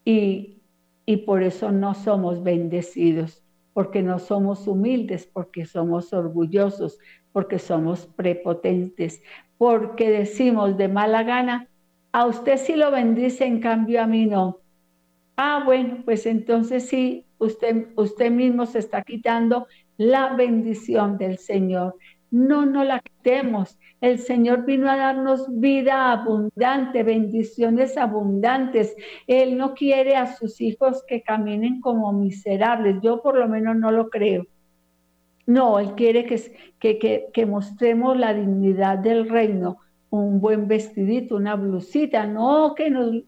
[0.05, 0.61] y,
[1.05, 3.43] y por eso no somos bendecidos,
[3.74, 6.99] porque no somos humildes, porque somos orgullosos,
[7.32, 9.24] porque somos prepotentes,
[9.57, 11.68] porque decimos de mala gana,
[12.11, 14.62] a usted sí lo bendice, en cambio a mí no
[15.36, 19.68] Ah, bueno, pues entonces sí, usted, usted mismo se está quitando
[19.98, 21.96] la bendición del Señor.
[22.32, 23.78] no nos la quitemos.
[24.02, 28.96] El Señor vino a darnos vida abundante, bendiciones abundantes.
[29.28, 32.98] Él no quiere a sus hijos que caminen como miserables.
[33.02, 34.46] Yo por lo menos no lo creo.
[35.46, 39.78] No, Él quiere que, que, mostremos la dignidad del reino.
[40.10, 43.26] Un buen vestidito, una blusita, no que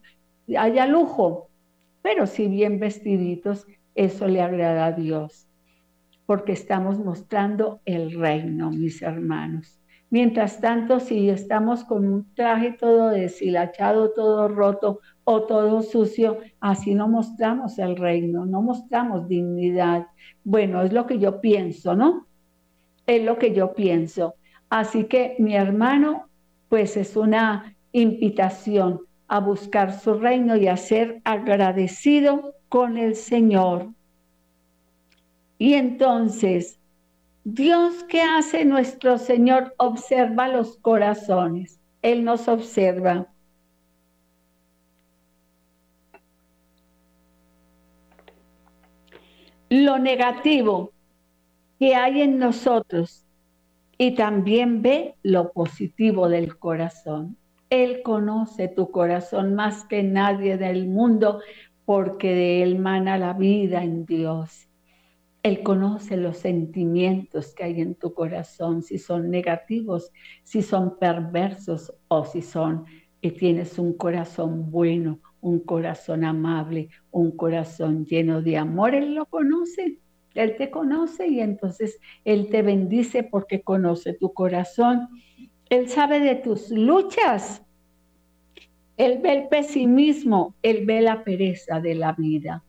[0.58, 1.50] haya lujo,
[2.06, 5.48] pero si bien vestiditos, eso le agrada a Dios,
[6.28, 9.80] porque estamos mostrando el reino, mis hermanos.
[10.12, 16.94] Mientras tanto, si estamos con un traje todo deshilachado, todo roto o todo sucio, así
[16.94, 20.06] no mostramos el reino, no mostramos dignidad.
[20.44, 22.28] Bueno, es lo que yo pienso, ¿no?
[23.08, 24.36] Es lo que yo pienso.
[24.70, 26.30] Así que mi hermano,
[26.70, 33.90] pues es una invitación a buscar su reino y a ser agradecido con el Señor.
[35.58, 36.80] Y entonces,
[37.44, 41.80] Dios que hace nuestro Señor observa los corazones.
[42.02, 43.28] Él nos observa.
[49.70, 50.92] Lo negativo
[51.80, 53.26] que hay en nosotros
[53.98, 57.38] y también ve lo positivo del corazón.
[57.84, 61.42] Él conoce tu corazón más que nadie del mundo
[61.84, 64.70] porque de Él mana la vida en Dios.
[65.44, 70.14] Él conoce los sentimientos que hay en tu corazón, si son negativos,
[70.46, 72.86] si son perversos o si son
[73.22, 78.96] que tienes un corazón bueno, un corazón amable, un corazón lleno de amor.
[78.96, 80.00] Él lo conoce,
[80.34, 85.10] Él te conoce y entonces Él te bendice porque conoce tu corazón
[85.70, 87.65] él sabe de tus luchas.
[88.98, 92.64] Él ve el pesimismo, Él ve la pereza de la vida.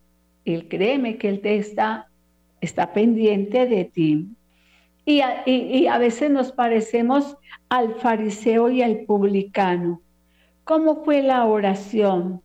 [0.45, 2.09] Él créeme que Él te está,
[2.61, 4.29] está pendiente de ti.
[5.05, 7.37] Y a, y a veces nos parecemos
[7.69, 10.01] al fariseo y al publicano.
[10.65, 12.43] ¿Cómo fue la oración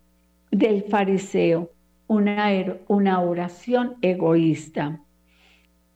[0.52, 1.72] del fariseo?
[2.08, 2.50] Una,
[2.88, 5.00] una oración egoísta.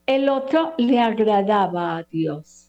[0.07, 2.65] El otro le agradaba a Dios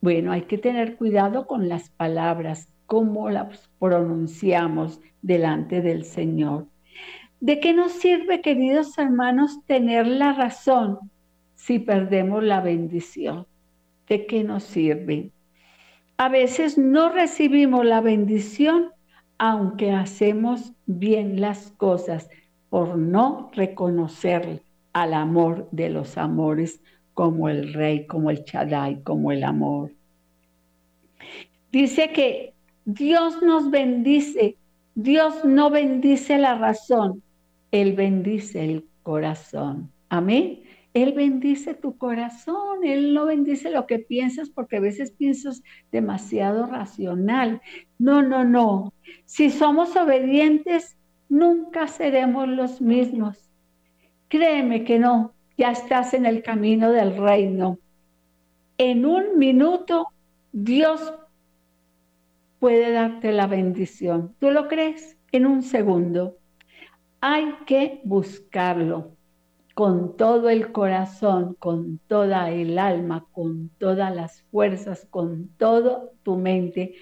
[0.00, 6.66] bueno, hay que tener cuidado con las palabras, cómo las pronunciamos delante del Señor.
[7.38, 10.98] ¿De qué nos sirve, queridos hermanos, tener la razón
[11.54, 13.46] si perdemos la bendición?
[14.08, 15.30] ¿De qué nos sirve?
[16.16, 18.88] A veces no recibimos la bendición
[19.38, 22.28] aunque hacemos bien las cosas
[22.70, 26.82] por no reconocer al amor de los amores
[27.14, 29.92] como el rey, como el Chadai, como el amor.
[31.70, 32.52] Dice que
[32.94, 34.56] Dios nos bendice,
[34.96, 37.22] Dios no bendice la razón,
[37.70, 39.92] Él bendice el corazón.
[40.08, 40.64] Amén.
[40.92, 45.62] Él bendice tu corazón, Él no bendice lo que piensas porque a veces piensas
[45.92, 47.62] demasiado racional.
[48.00, 48.92] No, no, no.
[49.24, 50.96] Si somos obedientes,
[51.28, 53.38] nunca seremos los mismos.
[54.28, 57.78] Créeme que no ya estás en el camino del reino.
[58.78, 60.08] En un minuto
[60.52, 61.14] Dios
[62.60, 64.36] puede darte la bendición.
[64.38, 65.16] ¿Tú lo crees?
[65.32, 66.36] En un segundo.
[67.20, 69.16] Hay que buscarlo
[69.74, 76.36] con todo el corazón, con toda el alma, con todas las fuerzas, con toda tu
[76.36, 76.94] mente.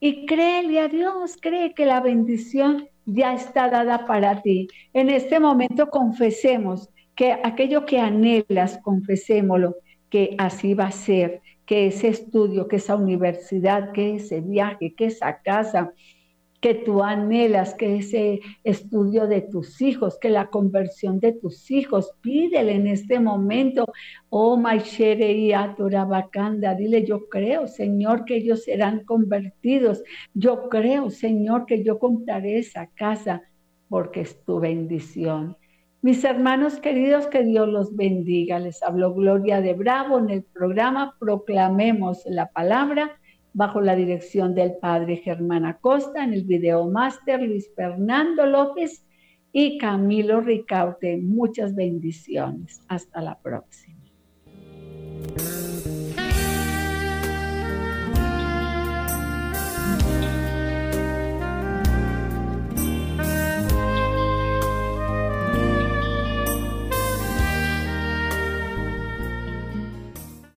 [0.00, 4.68] Y créele a Dios, cree que la bendición ya está dada para ti.
[4.92, 9.76] En este momento confesemos que aquello que anhelas, confesémoslo,
[10.10, 15.06] que así va a ser, que ese estudio, que esa universidad, que ese viaje, que
[15.06, 15.92] esa casa,
[16.60, 22.12] que tú anhelas, que ese estudio de tus hijos, que la conversión de tus hijos,
[22.22, 23.84] pídele en este momento,
[24.30, 30.02] oh Maishere y Atorabacanda, dile, yo creo, Señor, que ellos serán convertidos,
[30.34, 33.42] yo creo, Señor, que yo compraré esa casa,
[33.88, 35.56] porque es tu bendición.
[36.06, 38.60] Mis hermanos queridos, que Dios los bendiga.
[38.60, 43.18] Les habló Gloria de Bravo en el programa Proclamemos la Palabra
[43.54, 49.04] bajo la dirección del Padre Germán Acosta, en el video máster Luis Fernando López
[49.50, 51.16] y Camilo Ricaute.
[51.16, 52.80] Muchas bendiciones.
[52.86, 53.98] Hasta la próxima.